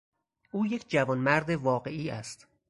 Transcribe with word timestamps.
او 0.51 0.65
یک 0.65 0.89
جوانمرد 0.89 1.49
واقعی 1.49 2.09
است. 2.09 2.47